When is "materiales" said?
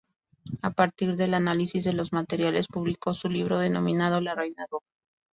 2.11-2.65